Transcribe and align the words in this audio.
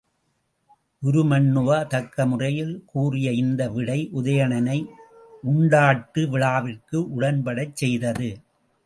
உருமண்ணுவா 1.01 1.87
தக்க 1.87 2.25
முறையில் 2.25 2.73
கூறிய 2.85 3.31
இந்த 3.31 3.69
விடை 3.69 3.99
உதயணனை 4.13 4.79
உண்டாட்டு 5.43 6.23
விழாவிற்கு 6.29 6.97
உடன்படச் 7.17 7.75
செய்தது. 7.75 8.31